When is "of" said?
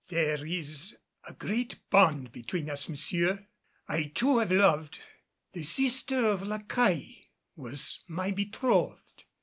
6.27-6.41